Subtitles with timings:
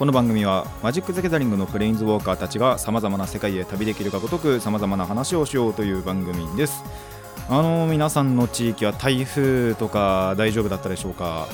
[0.00, 6.82] この番組はマジック・ザ・ギャザリングのプレインズウォーカーたちがさまざまな世界へ旅できるがごとくさまざまな話をしようという番組です。
[7.50, 11.48] あの皆さんの地域は台風とか大丈夫だったでしょうか？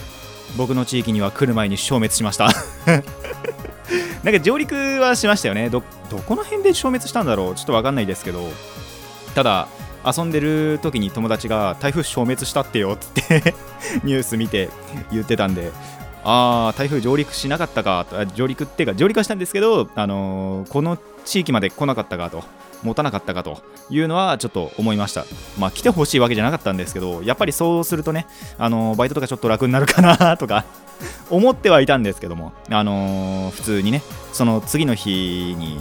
[0.57, 2.47] 僕の地域には来る前に消滅しました。
[4.23, 5.69] なんか上陸はしましたよね。
[5.69, 7.57] どどこの辺で消滅したんだろう？
[7.57, 8.49] ちょっとわかんないですけど。
[9.35, 9.67] ただ
[10.07, 13.57] 遊んでる時に友達が台風消滅したってよって
[14.05, 14.71] ニュース見て
[15.11, 15.73] 言ってたんで
[16.29, 22.43] あー台風上陸しなかったか上陸っていうか上陸はしたんですけど、あのーこの地域まで来なかったかと
[22.83, 25.25] 持たなかったかというのはちょっと思いました。
[25.57, 28.27] まあ来てほしいわけじゃなかったんですけどやっぱりそうするとね、
[28.59, 30.65] あのーバイトとかちょっと楽になるかなとか
[31.31, 35.79] 思ってはいたんですけども、あのー普通にねその次の日に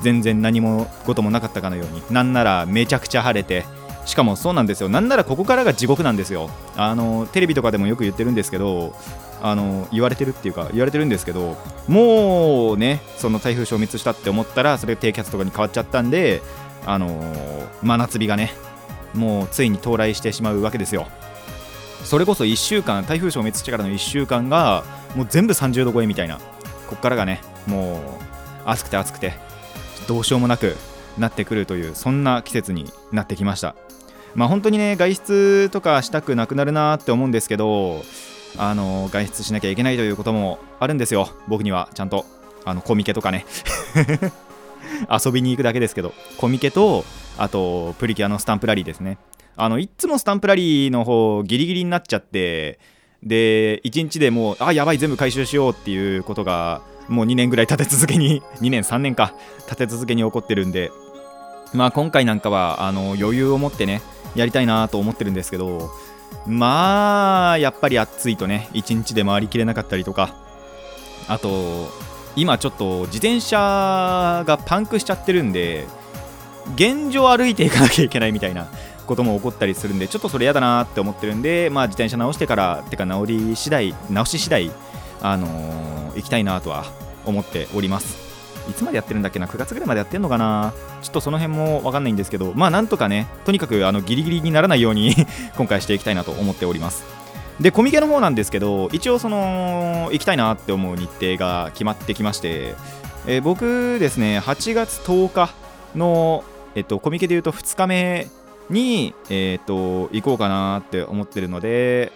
[0.00, 3.64] 全然何もこともなかったかのようになんならめちゃくちゃ晴れて
[4.06, 4.88] しかもそうなんですよ。
[4.88, 6.50] なんならここからが地獄なんですよ。
[6.76, 8.94] あのテレビとかでもよく言ってるんですけど
[9.46, 16.40] あの言われてるっていうか言われてるんですけどもうねその台風消滅したって思ったらそれ低気圧とかに変わっちゃったんで
[16.86, 17.22] あの
[17.82, 18.54] 真夏日がね
[19.12, 21.06] もうついに到来してしまうわけですよ。
[22.04, 24.82] それこそ1週間台風消滅してからの1週間が
[25.14, 26.38] もう全部30度超えみたいな
[26.88, 28.00] こっからがねもう
[28.64, 29.34] 暑くて暑くて
[30.08, 30.74] どうしようもなく
[31.18, 33.74] なってくるというそんな季節になってきました。
[34.34, 38.02] まあ本当にね外出とかしたくなくなるなって思うんですけど
[38.56, 41.28] あの外出しなきゃいけないということもあるんですよ。
[41.48, 42.24] 僕にはちゃんと。
[42.66, 43.44] あのコミケとかね。
[45.10, 46.14] 遊びに行くだけですけど。
[46.38, 47.04] コミケと
[47.36, 49.18] あとプリキュアのスタンプラリーですね。
[49.56, 52.78] あのいっつもスタンプラリーの方ギリギリになっちゃって
[53.22, 59.34] で1日でもうあやばい全部回収しようっていうことがもう2年ぐらい立て続けに 2年3年か
[59.66, 60.90] 立て続けに起こってるんで。
[61.72, 64.00] まあ今回なんかはあの余裕を持ってね
[64.36, 65.90] やりたいなと思ってるんですけど
[66.46, 70.34] まあやっぱり暑いとね1日で回りきれなかったりとか。
[71.28, 71.88] あと
[72.36, 75.86] 今ちょっと自転車がパンクしちゃってるんで
[76.74, 78.68] 現状歩いていかなきゃいけないみたいな
[79.06, 84.70] ことも起こったりするんでちょっとそれ嫌だなって思ってるんでまあ自転車直してからてか直り次第直し次第
[85.22, 86.84] あのー行きたいなとは
[87.24, 88.33] 思っております。
[88.68, 90.72] いつまでやってるんだっけな？9月ぐらいまでやってんのかな？
[91.02, 95.14] ちょっとその辺もわかんないんですけどまあなんとかねとにかくあのギリギリにならないように
[95.56, 97.04] 今回していきたいなと思っております。
[97.60, 102.74] でコミケの方なんですけど一応その行きたいなって思う日程が決まってきまして、
[103.26, 105.54] えー僕ですね8月10日
[105.94, 106.42] の、
[106.74, 108.26] えっと、コミケでいうと2日目
[108.70, 112.12] に、えっと行こうかなって思ってるので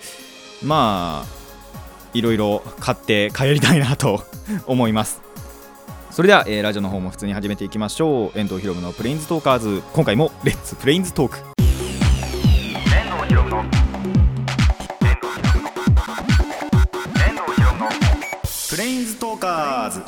[0.62, 1.38] まあ
[2.14, 4.22] いろいろ買って帰りたいなと
[4.66, 5.27] 思います。
[6.18, 8.36] それでは、えーラジオの方も普通に始めていきましょう。
[8.36, 9.84] 遠藤ひろむのプレインズトーカーズ。
[9.92, 11.38] 今回もレッツプレインズトーク。
[11.38, 11.44] 遠
[13.14, 13.62] 藤ひろむの
[18.68, 20.00] プレインズトーカーズ。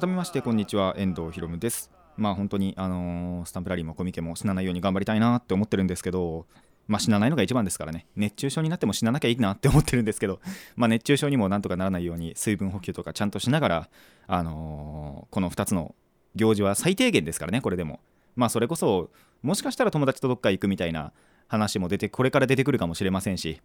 [0.00, 0.94] 改めましてこんにちは。
[0.96, 1.90] 遠藤ひろむです。
[2.16, 6.46] まあ本当にあのースタンプラリーもコミケも死なないように頑張りたいなって思ってるんですけど
[6.90, 8.06] まあ死なないのが一番ですからね。
[8.16, 10.40] 熱中症になっても死ななきゃいいなって思ってるんですけど
[10.74, 13.88] まあ熱中症にもなんとかならないように水分補給とかちゃんとしながら
[14.26, 15.94] あのーこの2つの
[16.34, 18.00] 行事は最低限ですからねこれでも。
[18.34, 19.10] まあそれこそ
[19.42, 21.12] もしかしたら友達とどっか行くみたいな
[21.46, 23.60] 話も出てこれから出てくるかもしれませんし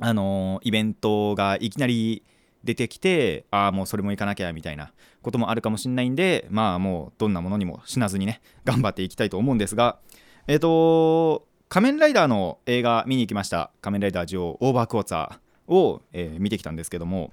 [0.00, 2.22] あのイベントがいきなり
[2.64, 9.98] 出てきてああもうそれも行かなきゃみたいなこともあるかもしれないんでまあもうどんなものにも死なずにね頑張っていきたいと思うんですが
[10.46, 13.70] えっ、と仮面ライダーの映画見に行きました。
[13.82, 17.32] 仮面ライダージオーバークォーツァーを、えー見てきたんですけども。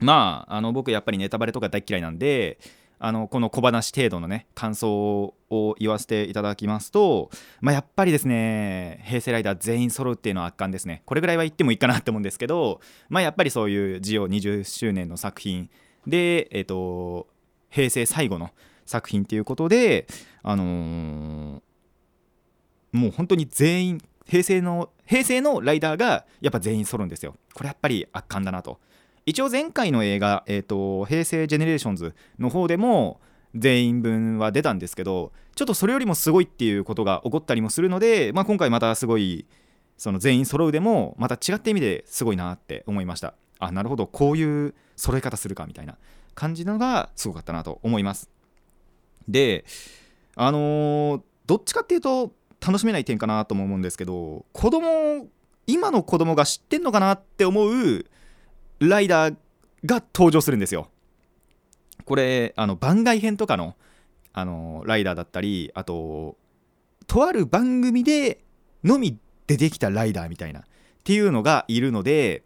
[0.00, 2.58] まああの僕やっぱりネタバレとか大嫌いなんで
[2.98, 7.30] あのこの小話程度のね感想を言わせていただきますと、
[7.60, 11.02] まあ、やっぱりですね平成ライダー全員揃うっていうのは圧巻ですね。
[11.06, 15.70] これぐらいは言ってもいいかなって思うんですけど、まあ、やっぱりそういうジオ20周年の作品
[16.06, 17.28] で、えっと
[17.70, 18.50] 平成最後の
[18.86, 20.08] 作品っていうことで、
[20.42, 21.65] あのー
[22.96, 27.36] もう本当に全員平成の平成のライダーがやっぱ全員揃うんですよ。
[27.54, 28.80] これやっぱり圧巻だなと。
[29.24, 33.20] 一応前回の映画、えー、と平成ジェネレーションズの方でも
[33.54, 39.46] 全員分は出たんですけどちょっとそれよりもすごいっていうことが起こったりもするので、まあ、今回またすごい
[39.96, 43.34] その全員揃うでもまた違った意味ですごいなって思いました。
[43.58, 44.06] あなるほど。
[44.06, 45.96] こういう揃え方するかみたいな
[46.34, 48.30] 感じのがすごかったなと思います。
[49.28, 49.64] で
[50.36, 52.32] あのーどっちかっていうと
[52.66, 55.28] 楽しめない点かなとも思うんですけど子供
[55.68, 58.04] 今の子供が知ってんのかなって思う
[58.80, 59.36] ライダー
[59.84, 60.90] が登場するんですよ。
[62.04, 63.76] これあの番外編とかの
[64.32, 66.36] あのライダーだったりあと
[67.06, 68.42] とある番組で
[68.84, 70.62] のみ出てきたライダーみたいなっ
[71.04, 72.42] ていうのがいるので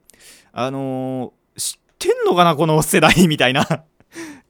[0.52, 3.84] あの知ってんのかなこの世代みたいな。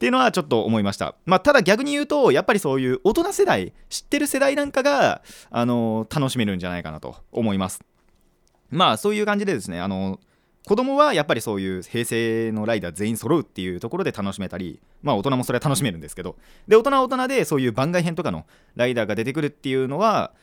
[0.01, 1.13] っていうのはちょっと思いました。
[1.27, 5.21] まあ、ただ逆に言うと、やっぱりそういう大人世代、知ってる世代なんかが、
[5.51, 7.83] あの楽しめるんじゃないかなと思います。
[8.71, 10.19] まあ、そういう感じでですね、あの
[10.65, 16.35] 子供はやっぱりそういう平成のライダー全員揃うっていうところで楽しめたり、まあ大人もそれは楽しめるんですけど、
[16.67, 20.33] で、大人は大人でそういう番外編とかのライダーが出てくるっていうのは、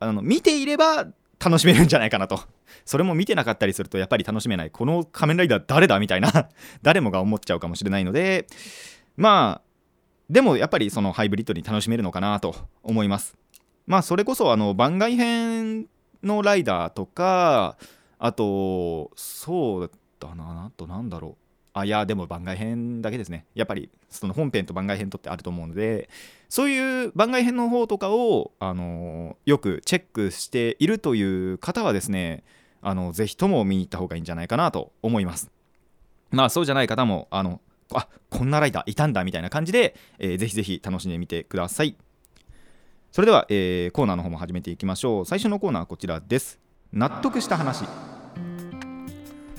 [0.00, 1.06] あの見ていれば
[1.42, 2.40] 楽しめるんじゃないかなと。
[2.84, 4.70] それも見てなかったりするとやっぱり楽しめない。
[4.70, 6.48] この仮面ライダー誰だみたいな、
[6.82, 8.46] 誰もが思っちゃうかもしれないので、
[9.18, 9.68] まあ、
[10.30, 12.54] でもやっぱりそのハイブリッドに楽しめるのかなと
[12.84, 13.36] 思います。
[13.84, 15.86] まあそれこそあの番外編
[16.22, 17.76] のライダーとか、
[18.20, 21.34] あと、そうだな、あとなんだろう。
[21.72, 23.44] あ、いや、でも番外編だけですね。
[23.56, 26.08] やっぱりその本編と番外編とってあると思うので、
[26.48, 32.44] そういう番外編の方とかを、あのよくチェックしているという方はですね、
[32.82, 35.50] あのぜひとも見に行った方がいいんじゃないかなと思います。
[36.30, 37.60] まあそうじゃない方も、あの
[37.94, 41.96] あこんなライダーいたんだみたいな感じで、えーぜひぜひ楽しんでみてください。
[43.10, 45.26] それでは、えーコーナーの方も始めていきましょう。
[45.26, 46.58] 最初のコーナーはこちらです。
[46.92, 47.84] 納得した話。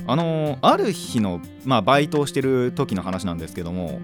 [0.07, 3.99] あのーある日の、まあ、バイトをしてる時の話なんですけども、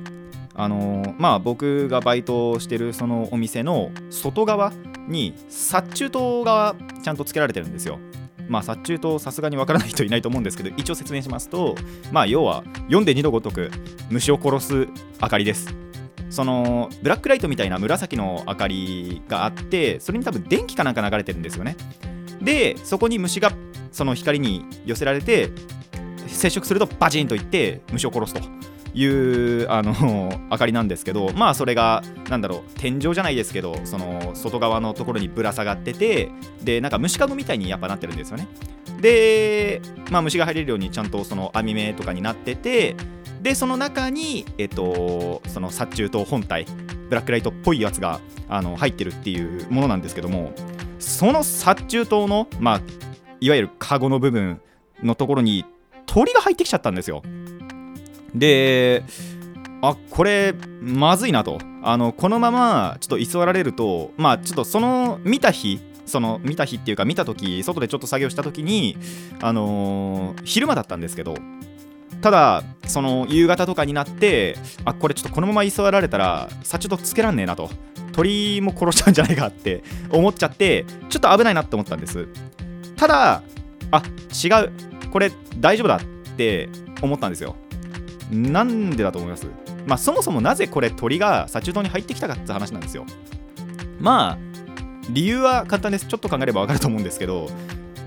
[0.55, 4.71] あのーまあ、僕がバイトをしてるそのお店の外側
[5.07, 7.99] に殺虫灯がちゃんとつけられてるんですよ。
[8.47, 11.75] まあ、殺虫灯さすがにわからない人いないと思うんですけど一応説明しますと、
[12.11, 13.71] まあ、要は読んで2度ごとく
[14.09, 14.87] 虫を殺す
[15.21, 15.75] 明かりです。
[16.29, 21.77] そのブラックライトみたいな紫の明かりがあってそれに多分電気かなんか流れてるんですよね。
[22.41, 23.51] でそこに虫が
[23.91, 25.49] その光に寄せられて
[26.27, 28.41] 接触するとバチンといって虫を殺すと
[28.95, 36.31] いうあの明かりなんですけど まあそれがなんだろう天井じゃないですけどその外側のところにぶら下がってて
[36.63, 38.47] でなんか虫かごみたいにやっぱなってるんですよね。
[39.01, 42.95] で、まあ、虫が入れるようにちゃんとその網目とかになってて
[43.41, 46.65] でその中にえっとその殺虫灯本体
[47.09, 50.53] ブラックライトっぽいやつがあの入ってるっていうものなんですけども
[50.99, 52.81] その殺虫灯のまあ
[53.41, 54.61] いわゆるカゴの部分
[55.03, 55.65] のところに
[56.05, 57.21] 鳥が入ってきちゃったんですよ。
[58.35, 59.03] で
[59.81, 61.59] あこれまずいなと。
[61.87, 68.97] あのこのままちょっと居座られるとまあちょっとその見た日その見た日っていうか見た時外でちょっと作業した時に
[69.39, 71.35] あのー昼間だったんですけど
[72.21, 77.69] ただその夕方とかになってあこれちょっとこのまま居座られたら殺虫とつけらんねえなと。
[78.13, 82.27] 鳥も殺しちゃうんじゃないかって思っちゃってちょっと危ないなって思ったんです。
[82.95, 83.43] ただ
[83.91, 84.03] あ
[84.43, 84.71] 違う。
[85.11, 86.01] これ大丈夫だっ
[86.37, 86.69] て
[87.01, 87.55] 思ったんですよ。
[88.31, 89.47] なんでだと思います？
[89.85, 93.05] まあそもそもなぜこれ鳥が殺虫灯に入ってきたかって話なんですよ。
[93.99, 94.37] まあ
[95.09, 96.07] 理由は簡単です。
[96.07, 97.49] ちょっと考えれば分かると思うんですけど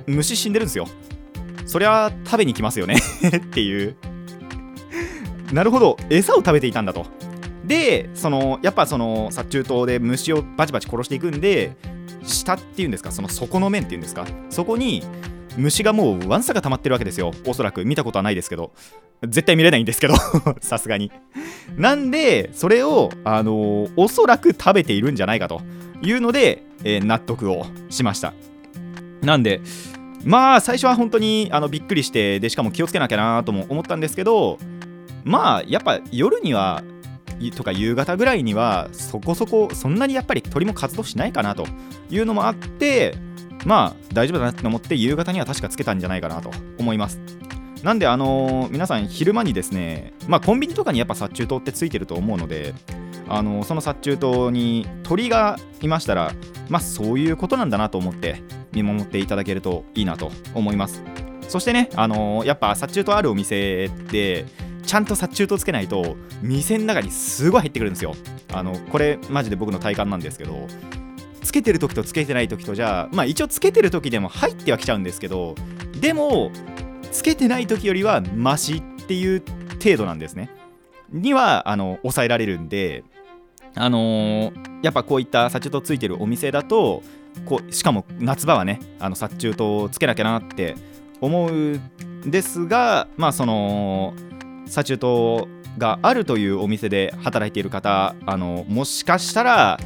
[0.06, 0.86] 虫死んでるんですよ。
[1.66, 2.96] そりゃ食べに来ますよね。
[3.36, 3.96] っていう。
[5.52, 5.96] なるほど。
[6.10, 7.06] 餌を食べていたんだと。
[7.64, 11.76] でそのやっぱその殺虫灯で虫をバチバチ殺していくんで
[12.24, 13.12] 下っていうんですか？
[13.12, 14.26] その底の面っていうんですか？
[14.50, 15.02] そこに
[15.58, 17.32] 虫がもうワンサが溜まってるわけですよ。
[17.46, 18.72] おそらく見たことはないですけど。
[19.22, 20.14] 絶対見れないんですけど。
[20.60, 21.10] さすがに。
[21.76, 25.60] なんでそれをあのーおそらく食べているんじゃないかと
[26.02, 28.32] いうので、えー納得をしました。
[29.22, 29.60] なんで
[30.24, 34.58] まあ最初は本当にあのびっくりしてでしかも気をつけなきゃなとも思ったんですけど
[35.24, 36.82] まあやっぱ夜には
[37.54, 41.66] とか夕方ぐらいにはそこそこそんなにやっぱり鳥も活動しないかなと
[42.10, 43.14] いうのもあって
[43.64, 47.20] まあ大丈夫だなって思って夕方には確かつけたんじゃないかなと思います。
[47.82, 52.74] なんであのー皆さん昼間にですねまあコンビニとかにやっぱ殺虫灯ってついてると思うので
[53.28, 56.32] あのーその殺虫灯に鳥がいましたら
[56.68, 61.02] まあそういうことなんだなと思って見守っていただけるといいなと思います。
[61.48, 64.44] そしてねあのーやっぱ殺虫灯あるお店って
[64.84, 68.14] ちゃんと殺虫灯つけないと店の中にすごい入ってくるんですよ。
[68.52, 70.66] あのこれマジで僕の体感なんですけど
[71.42, 75.54] つけてる時とつけてない時とじゃあまあ一応つけてる時でも入ってはきちゃうんですけど
[76.00, 76.50] でも
[77.10, 79.42] つけてない時よりはマシっていう
[79.82, 80.50] 程度なんですね。
[81.10, 83.02] にはあの抑えられるんで
[83.74, 87.02] あのーやっぱこういった殺虫灯ついてるお店だと
[87.44, 90.76] こうしかも夏場はねあの殺虫灯をつけなきゃなって
[91.20, 91.80] 思うん
[92.30, 94.14] ですがまあその
[94.66, 99.80] 殺虫灯があるというお店で働いている方あのもしかしたら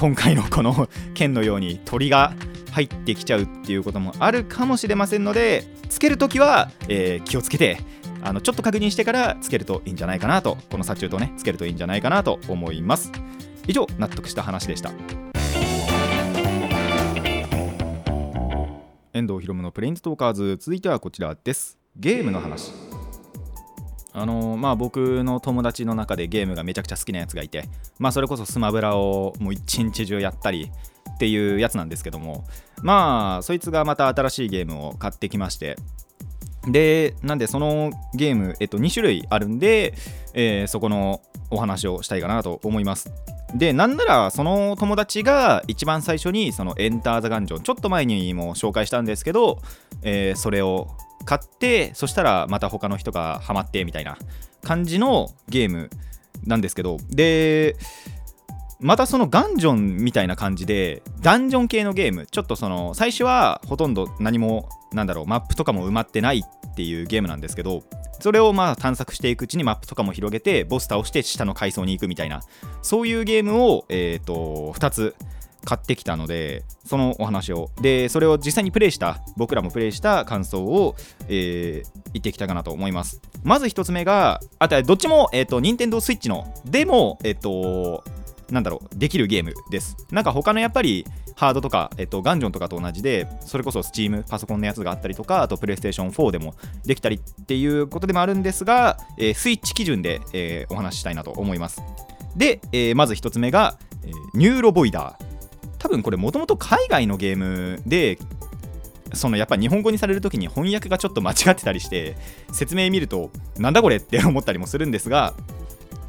[0.00, 2.32] 今回のこの剣のように鳥が
[2.70, 7.76] 入ってきちゃうっていうこともあるかもしれませんのでつけるときは、えー気をつけて
[8.22, 13.12] あのちょっと確認してからつけるといいんじゃないかなとこの殺虫とねつけるといいんじゃないかなと思います。
[13.66, 14.90] 以上納得した話でした。
[19.12, 21.78] 遠藤ひろむのプレインズトーカーズ続いてはこちらです。
[21.94, 22.89] ゲームの話。
[24.12, 30.70] あのーまあ僕の友達の中でゲームがめちゃくちゃ好きなやつがいてまあそれこそスマブラをもう一日中やったり
[31.14, 32.44] っていうやつなんですけども
[32.82, 35.76] まあそいつがまた新しいゲームを買ってきまして
[36.68, 39.94] でなんでそのゲーム、えっと、2種類あるんで、
[40.34, 43.10] えーそこのお話をしたいかなと思います。
[43.54, 49.60] でなんならその友達が一番最初にそのエンター・ザ・ガンジョンちょっと前にも紹介したんですけど、
[50.02, 50.88] えーそれを
[51.24, 54.16] 買ってそしたらまた他の人がハマってみたいな
[54.62, 55.90] 感じのゲーム
[56.46, 57.76] なんですけどで
[58.78, 67.82] またそのガンジョンみたいな感じでダンジョン系のゲームちょっとその最初はほとんど何もなんだろうマップとかも埋まってないっていうゲームなんですけど
[68.20, 72.42] それをまあ探索していくうちにマップとかも広げてボス倒して下の階層に行くみたいな
[72.82, 75.14] そういうゲームを、えー、と2つ
[75.64, 77.70] 買ってきたのでそのお話を。
[77.80, 80.96] でそれを実際にプレイした僕らもプレイした感想を、
[81.28, 83.20] えー言っていきたいかなと思います。
[83.44, 88.04] まず1つ目があとどっちも、えー、と Nintendo Switch のでもえっ、と
[88.50, 89.96] なんだろうできるゲームです。
[90.10, 96.54] なんか他のやっぱりハードとか、えっと、ガンジョンとかと同じでそれこそ Steam パソコンのやつがあったりとかあと PlayStation 4でも
[96.84, 101.82] できたりっていうことでもあるんですが、えースイッチ基準で、えーお話ししたいなと思います。
[102.36, 105.24] で、えーまず1つ目が、えーニューロボイダー。
[105.78, 108.18] 多分これもともと海外のゲームで
[109.14, 112.16] そのやっぱ日本語にされるときに翻訳がちょっと間違ってたりして
[112.52, 115.34] 説明見るとなんだこれって思ったりもするんですが、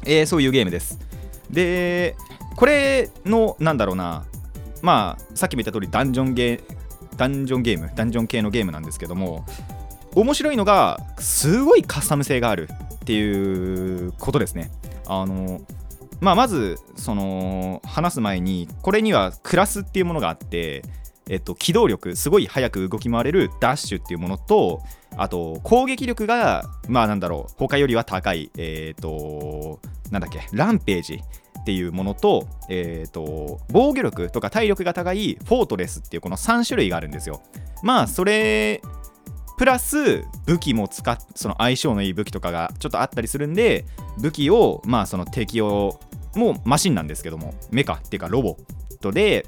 [0.04, 0.98] えーそういうゲームです。
[1.52, 2.16] で
[2.56, 4.24] これのなんだろうな。
[4.82, 9.46] まあさっきも言った通りダンジョンゲーダンジョンゲームダンジョン系のゲームなんですけども
[10.16, 14.72] 面白いのがすごいカスタム性があるっていうことですね。
[15.06, 15.60] あの
[16.20, 20.82] まあまずその話す前にこれにはクラスっていうものがあって
[21.28, 24.82] えっと、機動力すごい速く動き回れるダッシュっていうものと
[25.16, 29.80] あと攻撃力がまあなんだろう他よりは高いえっ、と
[30.10, 31.20] なんだっけランページ
[31.62, 37.40] っていうものと,、えー、と防御力とか体力が高いフォートレスっていうこの3種類があるんですよ。
[37.82, 38.82] まあそれ
[39.58, 43.84] プラス武器も使っその相性のいい武器とかがちょっとあったりするんで
[44.18, 46.00] 武器をまあその敵を
[46.34, 48.56] もうマシンなんですけどもメカっていうかロボ
[48.90, 49.46] ットで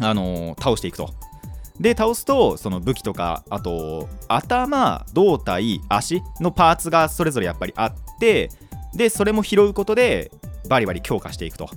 [0.00, 1.10] あのー倒していくと。
[1.80, 8.48] で倒すとその武器とかあと頭胴体足のパーツがそれぞれやっぱりあって
[8.94, 10.32] でそれも拾うことで
[10.68, 11.68] バリバリ強化していくと。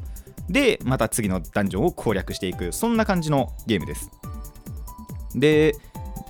[0.50, 2.72] でまた次のダンジョンを攻略していく。
[2.72, 4.10] そんな感じのゲームです。
[5.36, 5.76] で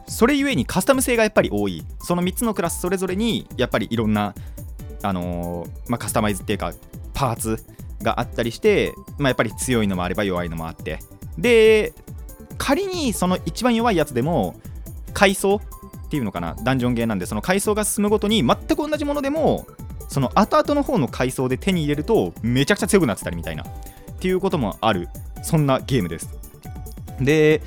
[0.08, 1.84] それゆえにカスタム性がやっぱり多い。
[2.02, 4.34] その3つのクラスそれぞれにやっぱりいろんな
[5.02, 6.74] あのーまあ、カスタマイズっていうか
[7.14, 7.66] パーツ
[8.02, 11.00] があったりして、まあ、やっぱり強いのもあれば弱いのもあって。
[11.38, 11.94] で
[12.58, 14.60] 仮にその一番弱いやつでも
[15.14, 15.62] 階層っ
[16.10, 16.56] ていうのかな？
[16.64, 19.66] ダンジョンゲーなんでその階層が進むごとに全く同じものでも
[20.10, 23.66] その後々の方の階層で手に入れるとめちゃくちゃ強くなってたりみたいなっ
[24.20, 25.08] ていうこともある
[25.44, 26.30] そんなゲームです。
[27.22, 27.62] で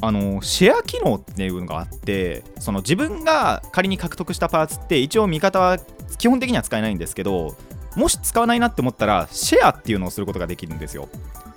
[0.00, 5.78] あのシェア機能っていうのがあってその自分が仮に獲得したパーツって一応味方は
[6.18, 7.56] 基本的には使えないんですけど
[7.94, 11.08] もし使わないなって思ったらシェアっていうのをすることができるんですよ。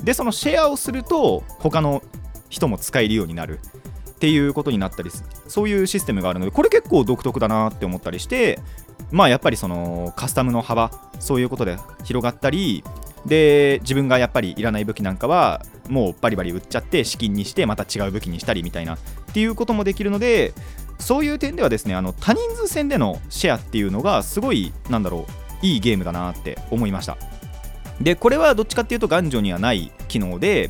[0.03, 2.03] でそのシェアをすると他の
[2.49, 3.59] 人も使えるようになる
[4.09, 8.59] っていうことになったりするそういうシステムがあるのでこれ結構独特だなって思ったりして
[9.11, 12.83] まあやっぱりそのカスタムの幅そういうことで広がったり
[13.25, 18.97] で自分がやっぱりいらない武器なんかはもうバリバリ売っちゃって資金にしてまた違う武器にしたりみたいなっ
[19.33, 20.53] ていうこともできるので
[20.99, 25.25] そういう点ではですねあの多人数戦でのシェアっていうのがすごいなんだろ
[25.61, 27.17] ういいゲームだなって思いました。
[28.01, 30.69] でこれはどっちかっていうとガンジョンにはない機能で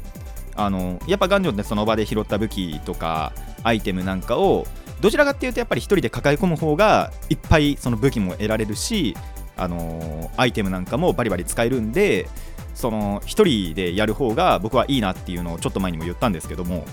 [0.55, 4.67] あのやっぱガンジョンってその場で拾った武器とかアイテムなんかを
[5.05, 9.15] どちらかっていうとやっぱり一人で抱え込む方がいっぱいその武器も得られるし
[9.55, 12.27] あのアイテムなんかもバリバリ使えるんで
[12.73, 16.85] その一人でやる方が僕はいいなっていうのをちょっと前にも言ったんですけども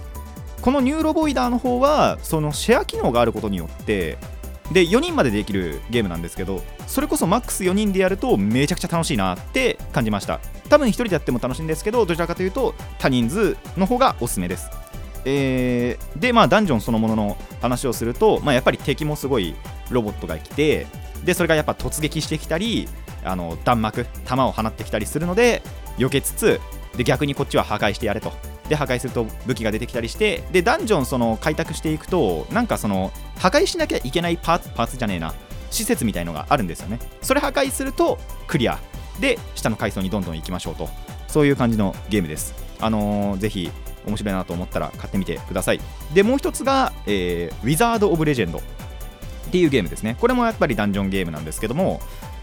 [0.61, 4.19] このニューロボイダーの方はそのシェア機能があることによって
[4.73, 10.38] で4人までできるゲームなんですけどそれこそマックス4人でやるとめちゃくちゃ楽しいなって感じました。
[10.69, 14.82] 多分1人でやっても楽しいんですけどどちらかというと多人数の方がおすすめです。
[15.25, 19.55] えーでまあダンジョンそのものの話をすると、まあ、やっぱり敵もすごい
[19.91, 20.87] ロボットが来て
[21.25, 22.88] でそれがやっぱ突撃してきたり
[23.25, 25.62] あの弾幕弾を放ってきたりするので
[25.99, 26.61] 避けつつ
[26.97, 28.33] で逆にこっちは破壊してやれと。
[28.69, 35.35] で破壊すると武器が出てきたりしてでダンジョンその開拓していくとなんかその破壊しなきゃいけないパーツパーツじゃねえな
[35.71, 36.99] 施設みたいのがあるんですよね。
[37.23, 38.79] それ破壊するとクリア。
[39.21, 40.88] で下の階層にどんどん行きましょうと。
[41.29, 42.55] そういう感じのゲームです。
[42.81, 43.71] あのー、ぜひ
[44.06, 45.80] 面白いなと思ったら買ってみてください。
[46.14, 48.62] でもう一つが、えー、 Wizard of Legend っ
[49.50, 50.16] ていうゲームですね。
[50.21, 52.00] これもやっぱりダンジョンゲームなんですけども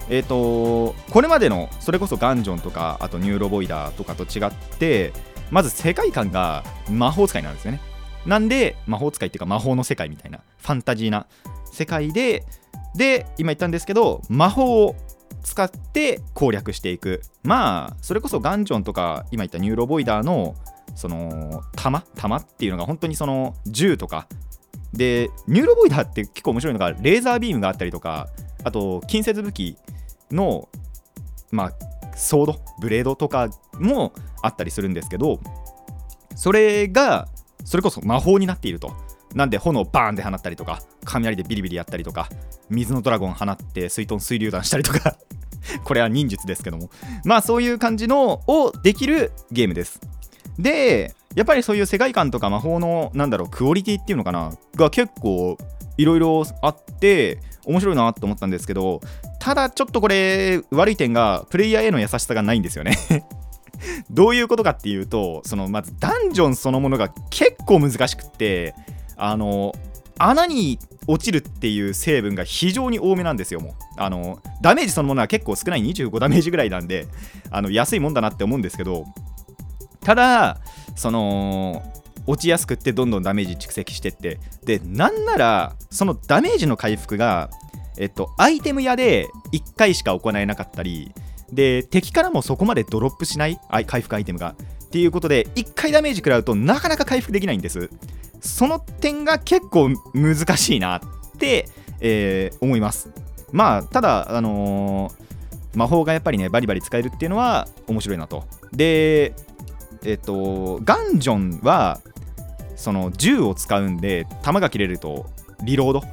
[0.10, 5.14] えーと、これまでのそれこそ Gungeon とかあと NeuroVoider とかと違って
[5.52, 7.80] まず世界観が魔法使いなんですよね。
[8.26, 11.28] なんで魔法使いっていうか魔法の世界みたいなファンタジーな
[11.72, 12.44] 世界で
[12.96, 14.96] で今言ったんですけど魔法を
[15.44, 17.22] 使って攻略していく。
[17.44, 20.56] まあそれこそ Gungeon とか今言った NeuroVoider の
[21.00, 24.28] その弾弾っていうのが本当にその銃とか。
[24.92, 28.28] で NeuroVoider って結構面白いのがレーザービームがあったりとか
[28.64, 29.78] あと近接武器
[30.32, 30.68] の
[31.52, 35.40] まあソードブレードとかもあったりするんですけど
[36.36, 37.28] それが
[37.66, 38.92] それこそ魔法になっていると。
[39.36, 42.30] なんで炎バーンで放ったりとか雷でビリビリやったりとか
[42.68, 45.18] 水のドラゴン放って水遁水流弾したりとか。
[45.84, 46.90] これは忍術ですけども。
[47.26, 50.00] まあそういう感じのをできるゲームです。
[50.60, 55.58] でやっぱりそういう世界観とか魔法のなんだろうクオリティっていうのかなが結構
[55.98, 59.00] いろいろあって面白いなと思ったんですけど
[59.40, 62.98] ただちょっとこれ悪い点がプレイヤーへの優しさがないんですよね。
[64.12, 68.76] どういうことかっていうとそのまずダンジョンそのものが結構難しくって
[69.16, 69.74] あの
[70.18, 73.74] 穴に落ちるっていう成分が非常に多めなんですよもう。
[73.98, 77.08] あのダメージそのものは結構少ない25ダメージぐらいなんで
[77.52, 79.06] あの安いもんだなって思うんですけど
[80.02, 80.58] ただ
[80.96, 81.84] その
[82.28, 84.40] 落ちやすくってどんどんダメージ蓄積してって。
[84.64, 87.50] でなんならそのダメージの回復が
[87.98, 91.12] えっとアイテム屋で1回しか行えなかったり
[91.52, 94.56] で敵からもそこまでドロップしない回復アイテムが。
[94.90, 97.90] っていうことで1回ダメージ食らうとなかなか回復できないんです。
[98.42, 101.02] その点が結構難しいなっ
[101.38, 101.68] て、
[102.00, 103.12] えー、思います。
[103.52, 108.46] まあただあのー、魔法がやっぱりねバリバリ使えるっていうのは面白いなと。
[108.72, 109.34] で
[110.04, 112.00] えっと Gungeon は
[112.76, 115.26] その銃を使うんで弾が切れると
[115.64, 116.04] リロード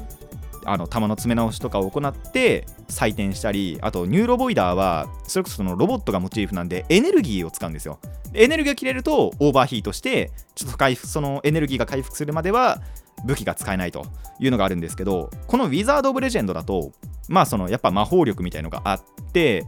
[0.64, 8.01] あの弾の詰め直しとかを行って装填したりあと NeuroVoider はそれこそそのロボットがモチーフなんでエネルギーを使うんですよ。
[8.35, 12.83] エネルギーが切れるとオーバーヒートしてちょっと回復そのエネルギーが回復するまでは
[13.25, 14.05] 武器が使えないと
[14.40, 16.92] いうのがあるんですけどこのウィザード・オブ・レジェンドだと
[17.29, 19.64] まあそのやっぱ魔法力みたいのがあって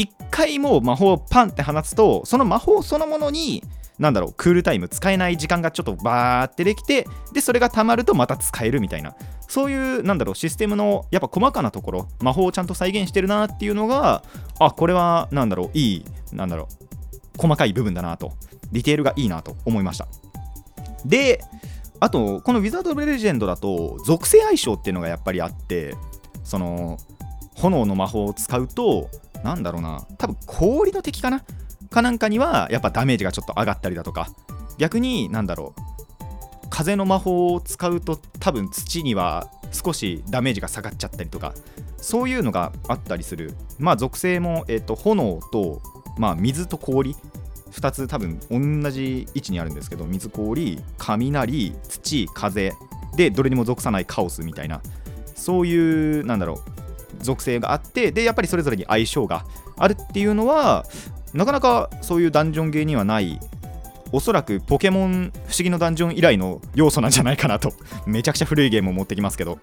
[0.00, 3.62] 一回もう魔法をパンって放つとその魔法そのものに
[3.98, 9.14] なんだろうクールタイム使えない時間がちょっとバーってできてでそれがたまるとまた使えるみたいな。
[9.46, 14.22] そういうなんだろうシステムのやっぱ細かなところ魔法をちゃんと再現してるなっていうのが
[14.60, 16.68] あこれはなんだろういいなんだろ
[17.36, 18.32] う細かい部分だなと。
[18.72, 20.06] ディテールがいいなと思いました。
[21.04, 21.42] で
[21.98, 25.94] あとこのウィザード・レジェンドだと属性相性っていうのがやっぱりあって
[26.44, 26.96] その
[27.56, 29.10] 炎の魔法を使うと
[29.42, 30.06] なんだろうな。
[30.18, 31.42] 多分氷の敵かな？
[31.90, 34.28] かなんかにはやっぱダメージがちょっと上がったりだとか。
[34.78, 35.80] 逆になんだろう。
[36.70, 41.54] 風の魔法を使うと多分土には少しダメージが下がっちゃったりとか。
[41.96, 43.54] そういうのがあったりする。
[43.78, 45.82] まあ属性も、えーと、炎と、
[46.16, 47.14] まあ、水と氷。
[47.72, 50.06] 2つ多分同じ位置にあるんですけど。
[50.06, 52.72] 水氷雷土風。
[53.16, 54.80] でどれにも属さないカオスみたいな。
[55.34, 56.79] そういうなんだろう。
[57.20, 59.44] 属性があってでやっぱりそれぞれに相性が
[59.76, 60.84] あるっていうのは
[61.32, 63.38] なかなかそういうダンジョンゲーにはない
[64.12, 67.72] おそらくポケモン不思議のダンジョン以来の要素なんじゃないかなと
[68.06, 69.58] めちゃくちゃ古いゲームを持ってきますけど。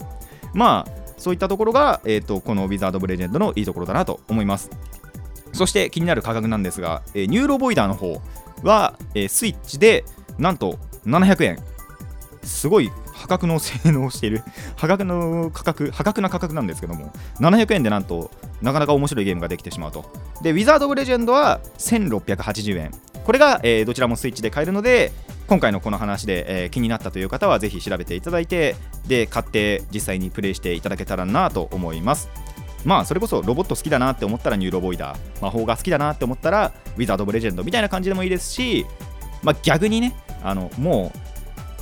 [0.53, 4.69] まあそういったところが、えーと、このウィザード・ブ・レジェンドのいいところだなと思います。
[5.51, 8.21] そして気になる価格なんですが、えー、 NeuroVoider の方
[8.61, 10.05] は、えー、スイッチで
[10.37, 11.59] なんと700円。
[12.43, 14.43] すごい破格の性能をしている。
[14.75, 20.05] 破格の価格破格な価格なんですけども700円でなんとなかなか面白いゲームができてしまうと。
[20.41, 22.91] で Wizard of Legend は1680円
[23.25, 25.11] これが、えー、どちらもスイッチで買えるので
[25.47, 28.75] 今回のこの話で、えー、気になったという方はぜひ調べていただいて
[29.07, 32.29] で買って実際にプレイしていただけたらなと思います。
[32.85, 35.17] まあそれこそロボット好きだなって思ったら NeuroVoider。
[35.41, 38.85] 魔法が好きだなって思ったら Wizard of Legend みたいな感じでもいいですし
[39.43, 41.26] まあ逆にねあのもう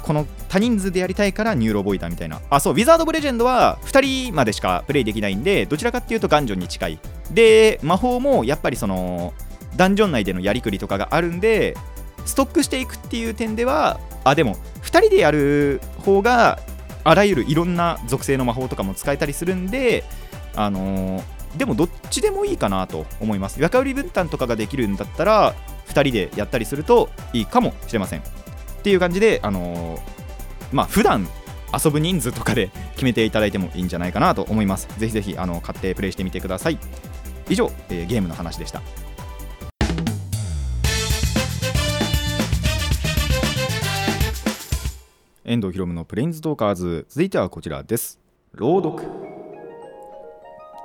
[0.05, 2.39] この多人数でやりたいから NeuroVoider みたいな。
[2.51, 6.99] あそう Wizard of Legend は2人までしかプレイできないんでどちらかっていうと Gungeon に近い。
[7.31, 9.33] で魔法もやっぱりその
[9.75, 11.75] ダンジョン内でのやりくりとかがあるんで
[12.25, 16.59] ストックしていくっていう点ではあでも2人でやる方が
[17.03, 20.03] あらゆるいろんな属性の魔法とかも使えたりするんで
[20.55, 23.59] あのー、でもどっちでもいいかなと思います。
[23.59, 25.55] 役割分担とかができるんだったら
[25.87, 28.44] 2人でやったりするといいかもしれません
[28.85, 30.01] っていう感じであのー
[30.71, 31.27] まあ普段
[31.73, 34.87] 遊ぶ人数とかで決めていただいてもいいんじゃないかなと思います。
[34.99, 36.77] ぜひぜひあの買ってプレイしてみてください。
[37.49, 38.83] 以上、えーゲームの話でした。
[45.45, 47.07] 遠藤ひろむのプレインズトーカーズ。
[47.09, 48.19] 続いてはこちらです。
[48.53, 49.24] 朗読。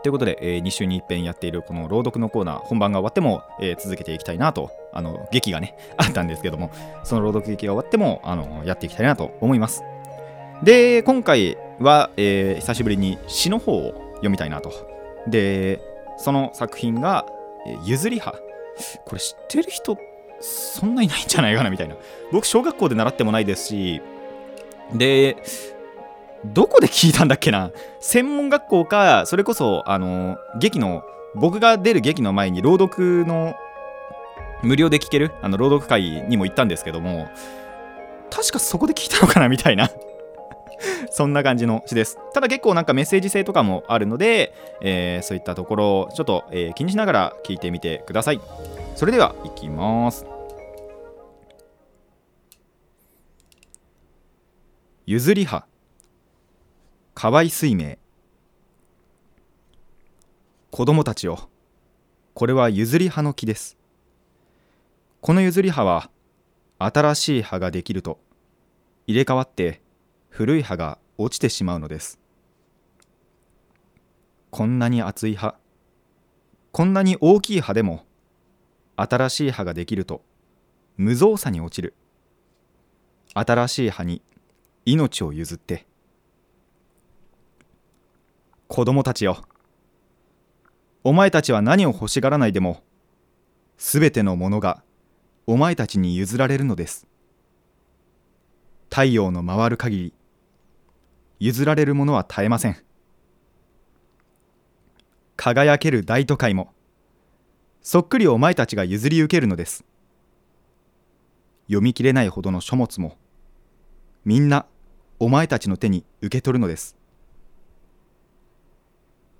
[0.03, 6.71] ということで、え2週に一遍やっているこの朗読のコーナー本番が終わっても、えー続けていきたいなとあの劇がね あったんですけども
[7.05, 9.85] その朗読劇が終わってもあのやっていきたいなと思います。
[10.63, 14.73] で今回は、えー久しぶりに詩の方を読みたいなと。
[15.27, 15.81] で
[16.17, 17.27] その作品が
[17.67, 18.35] 「えーゆずり葉」
[19.05, 19.99] これ知ってる人
[20.41, 21.97] そんないないんじゃないかなみたいな。
[22.33, 24.01] 僕小学校で習ってもないですし
[24.95, 25.37] で
[26.45, 27.71] どこで聞いたんだっけな？
[28.01, 31.03] 専門学校かそれこそあの劇の
[31.35, 33.55] 僕が出る劇の前に朗読の
[34.63, 35.33] 無料で聞ける？
[35.43, 37.29] あの朗読会にも行ったんですけども
[38.31, 39.91] 確かそこで聞いたのかなみたいな。
[41.11, 42.19] そんな感じの詩です。
[42.33, 48.41] ただ結構なんかメッセージ性とかもあるので、えーそういったところをちょっと、えー気にしながら聞いてみてください。
[48.97, 50.25] それではいきます。
[55.05, 55.65] ゆずり葉
[57.13, 57.99] 河合水明。
[60.71, 61.51] 子供たちよ
[62.35, 63.77] これは譲り葉の木です。
[65.21, 66.09] この譲り葉は
[66.79, 68.21] 新しい葉ができると。
[69.07, 69.83] 入れ替わって
[70.29, 72.19] 古い葉が落ちてしまうのです。
[74.51, 75.57] こんなに厚い葉。
[76.73, 78.07] こんなに大きい葉でも
[78.97, 80.23] 新しい葉ができると
[80.97, 81.95] 無造作に落ちる。
[83.35, 84.23] 新しい葉に
[84.87, 85.90] 命を譲って
[88.73, 89.43] 子供たちよ。
[91.03, 92.85] お前たちは何を欲しがらないでも
[93.79, 94.85] すべてのものが
[95.49, 97.09] お前たちに譲られるのです。
[98.89, 100.15] 太陽の回る限り
[101.41, 102.77] 譲られるものは絶えません。
[105.35, 106.73] 輝ける大都会も
[107.83, 109.85] そっくりお前たちが譲り受けるのです。
[111.67, 113.17] 読み切れないほどの書物も
[114.25, 114.65] みんな
[115.19, 117.00] お前たちの手に受け取るのです。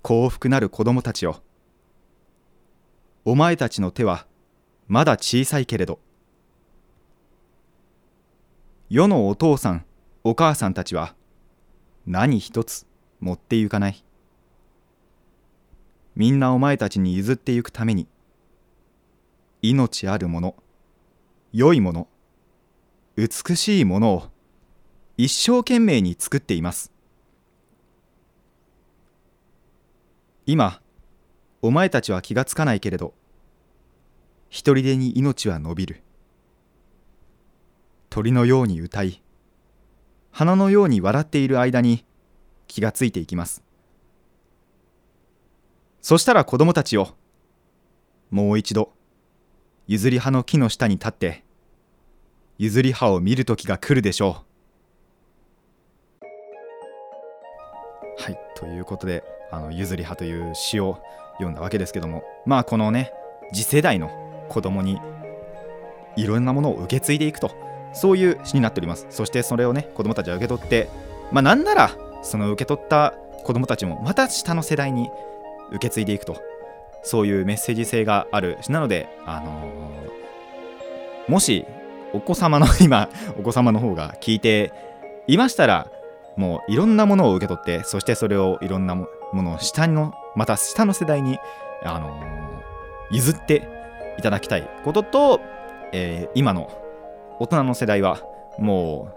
[0.01, 1.43] 幸福なる子供たちよ。
[3.23, 4.25] お前たちの手は
[4.87, 5.99] まだ小さいけれど。
[8.89, 9.85] 世のお父さん
[10.23, 11.15] お母さんたちは
[12.05, 12.87] 何一つ
[13.19, 14.03] 持ってゆかない。
[16.15, 18.07] みんなお前たちに譲ってゆくために
[19.61, 20.55] 命あるもの
[21.53, 22.07] 良いもの
[23.15, 24.23] 美しいものを
[25.15, 26.91] 一生懸命に作っています。
[30.45, 30.81] 今
[31.61, 33.13] お前たちは気がつかないけれど
[34.49, 36.01] 一人でに命は伸びる。
[38.09, 39.21] 鳥のように歌い
[40.31, 42.05] 花のように笑っている間に
[42.67, 43.63] 気がついていきます。
[46.01, 47.15] そしたら子供たちよ
[48.31, 48.91] もう一度
[49.87, 51.43] 譲り葉の木の下に立って
[52.57, 54.50] 譲り葉を見る時が来るでしょう。
[58.21, 60.99] はいということであの譲り葉という詩を
[61.33, 63.11] 読んだわけですけどもまあこのね
[63.51, 64.11] 次世代の
[64.47, 65.01] 子供に
[66.15, 67.51] いろんなものを受け継いでいくと
[67.93, 69.07] そういう詩になっております。
[69.09, 70.87] そしてそれをね子供たちは受け取って
[71.31, 75.09] まあなんならその受け取った子供たちもまた下の世代に
[75.71, 76.37] 受け継いでいくと
[77.01, 79.91] そういうメッセージ性がある詩なのであのー
[81.27, 81.65] もし
[82.13, 84.73] お子様の 今お子様の方が聞いて
[85.27, 85.87] いましたら
[86.41, 91.37] もういろんなものを受け取ってそしてそれをいろんなものを下のまた下の世代に、
[91.83, 92.41] あのー
[93.13, 93.67] 譲って
[94.17, 95.41] いただきたいことと、
[95.91, 96.71] えー今の
[97.39, 98.21] 大人の世代は
[98.57, 99.09] も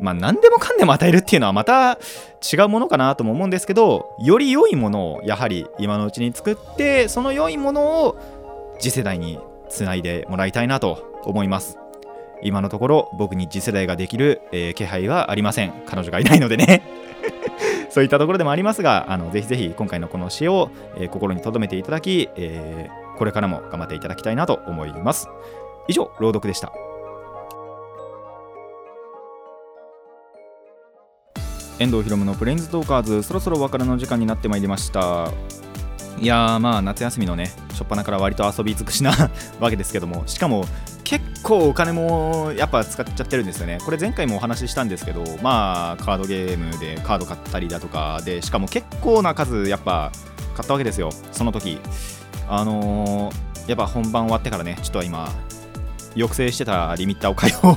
[0.00, 1.98] うまあ何でもかんでも与えるっていうのはまた
[2.52, 8.16] 違うものかなとも思うんですけどより良いものをやはり今のうちに作ってその良いものを
[8.80, 11.83] 次世代につないでもらいたいなと思います。
[12.42, 15.72] 今のところ僕に次世代ができる、えー気配はありません。
[15.86, 16.82] 彼女がいないのでね。
[17.90, 25.28] そういったところでもありますがあのぜひぜひ今回のこの詩を、えー心に留めていただき、えーこれからも頑張っていただきたいなと思います。
[25.86, 26.72] 以上朗読でした。
[31.78, 35.30] 遠藤ひろむのプレインズトーカーズそろそろお別れの時間になってまいりました。
[36.20, 39.12] いやーまあ夏休みのね初っ端から割と遊び尽くしな
[39.58, 40.22] わけですけども。
[40.26, 40.64] しかも
[41.04, 43.78] 結構お金もやっぱ使っちゃってるんですよね。
[43.84, 50.10] これ前回もお話ししたんですけどまあカードゲームでカード買ったりだとかでしかも結構な数やっぱ
[50.56, 51.10] 買ったわけですよ。
[51.32, 51.78] その時。
[52.48, 55.32] あのーやっぱ本番終わってからねちょっと今
[56.12, 57.74] 抑制してたリミッターを解放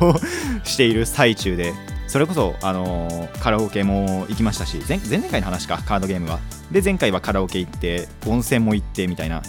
[0.66, 1.74] している最中で
[2.10, 6.40] それこそ、あのーカラオケも行きましたし前前々回の話かカードゲームは。
[6.72, 9.42] で前回はカラオケ行って温泉も行ってみたいな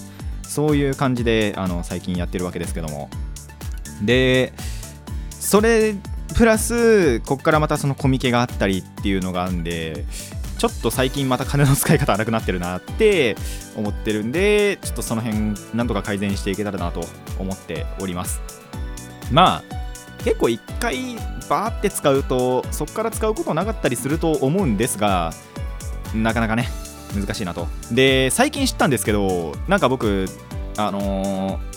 [0.45, 3.11] そういう感じであの最近やってるわけですけども。
[4.03, 4.53] で
[5.31, 5.95] それ
[6.35, 10.05] プラスここからまたそのコミケがあったりっていうのがあるんで
[10.59, 13.37] ちょっと最近また金の使い方荒くなってるなって
[13.77, 17.05] 思ってるんでちょっとその辺なんとか改善していけたらなと
[17.39, 18.41] 思っております。
[19.31, 19.79] まあ
[20.25, 21.17] 結構一回
[21.49, 25.33] バーって使うとそこから使うことなかったりすると思うんですが
[26.15, 26.69] なかなかね
[27.15, 27.69] 難しいなと。
[27.93, 30.27] で最近知ったんですけどなんか僕
[30.77, 31.68] あのー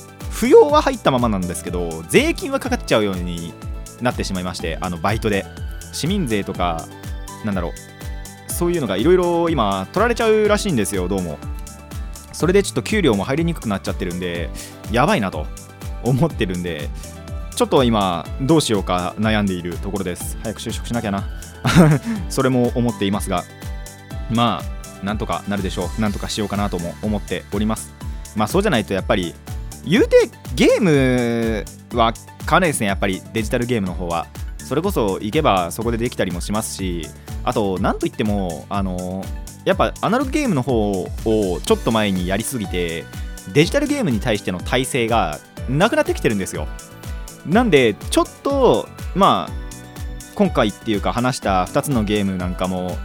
[0.41, 3.53] 扶養は入ったままなんですけど税金はかかっちゃうように
[4.01, 5.45] なってしまいましてあのバイトで。
[5.91, 6.87] 市民税とか
[7.45, 8.51] なんだろう。
[8.51, 11.37] そういうのがいろいろ今取られちゃうらしいんですよどうも。
[12.33, 14.49] それでちょっと給料も入りにくくなっちゃってるんで
[14.91, 15.45] やばいなと。
[16.03, 16.89] 思ってるんで
[17.55, 20.37] ちょっと今どうしようか悩んでいるところです。
[20.41, 21.29] 早く就職しなきゃな。
[22.29, 23.43] それも思っていますが
[24.31, 24.63] ま
[25.03, 26.01] あなんとかなるでしょう。
[26.01, 27.93] なんとかしようかなとも思っております。
[28.35, 29.35] まあそうじゃないとやっぱり
[29.85, 31.65] 言うてゲーム
[31.97, 32.13] は
[32.45, 34.27] 買わないですねやっぱりデジタルゲームの方は。
[34.57, 37.05] それこそ行けばそこでできたりもしますし
[37.43, 39.25] あとなんといってもあの
[39.65, 41.09] やっぱアナログゲームの方を
[41.65, 43.03] ちょっと前にやりすぎて
[43.53, 46.67] デジタルゲームに対しての耐性がなくなってきてるんですよ。
[47.45, 49.53] なんでちょっとまあ
[50.35, 52.97] 今回っていうか話した2つのゲームなんかも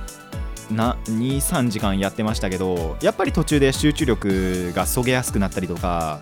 [0.71, 6.21] 23時間やってましたけどやっぱり途中で集中力がそげやすくなったりとか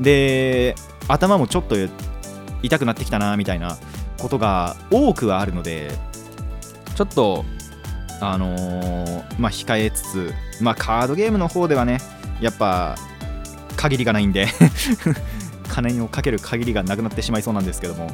[0.00, 0.74] で
[1.08, 1.76] 頭もちょっと
[2.62, 3.76] 痛くなってきたなみたいな
[4.18, 5.90] ことが多くはあるので
[6.94, 7.44] ちょっと
[8.20, 11.98] あのーまあ控えつつまあカードゲームの方ではね
[12.40, 12.96] やっぱ
[13.76, 14.48] 限りがないんで
[15.68, 18.10] 金をかける限りがなくなってしまいそうなんですけども。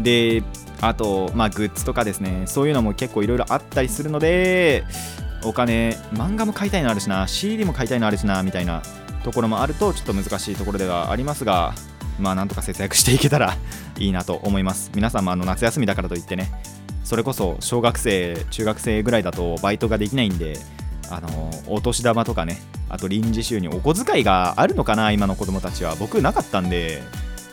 [0.00, 0.42] で
[0.80, 4.84] あとまあグッズとかですねそういうのも結構いろいろあったりするので
[5.44, 8.82] お金漫画も買いたいのあるしな CD も買いたいのあるしなみたいな
[9.22, 11.74] ところもあるとちょっと難しいところではありますが
[12.18, 13.56] まあなんとか節約していけたら
[13.98, 14.90] いいなと思います。
[14.94, 16.50] 皆さんもあの夏休みだからといってね
[17.04, 20.58] それこそ小学生中学生ぐらいだとバイトができないんで
[21.10, 25.96] あのお年玉とかねあと臨時収入お小遣いがあるのかな今の子供たちは。
[25.96, 27.02] 僕なかったんで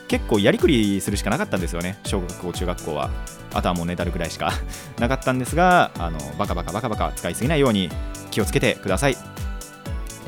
[0.06, 1.98] 結構やりくりするしかなかったんですよね。
[2.04, 3.10] 小学校中学校は。
[3.54, 4.52] あとはもうねだるくらいしか
[4.98, 7.88] なかったんですがあのバカバカバカバカ使いすぎないように
[8.30, 9.16] 気をつけてください。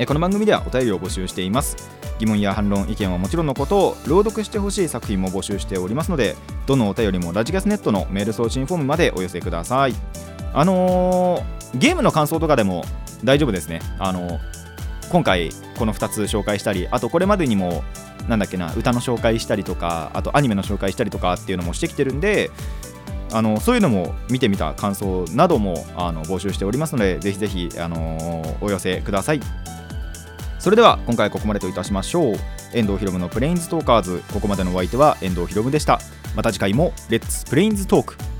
[0.07, 1.75] この番組ではお便りを募集しています。
[2.17, 6.35] 疑問や反論意見はもちろんのことを朗読してほしい作品も募集しておりますので
[6.65, 9.93] どのお便りもラジキスネットのメール送信フォームまでお寄せください。
[10.53, 12.83] あのーゲームの感想とかでも
[13.23, 13.79] 大丈夫ですね。
[13.97, 14.39] あの
[15.09, 17.83] 今回この2つ紹介したりあとこれまでにも
[18.27, 22.51] なんだっけな歌の紹介したりとかあとアニメの紹介したりとかっていうのもしてきてるんで
[23.31, 29.41] あのそういうのも見てみた感想などもあの募集しておりますのでぜひぜひ、あのーお寄せください。
[30.61, 32.35] それでは今回ここまでといたしましょう。
[32.71, 34.21] 遠藤博文のプレインズトーカーズ。
[34.31, 35.99] ここまでのお相手は遠藤博文でした。
[36.35, 38.30] また次回もレッツプレインズトーク。